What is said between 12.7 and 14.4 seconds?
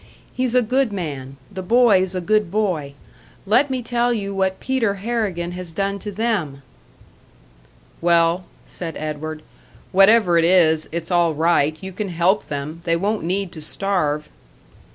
They won't need to starve."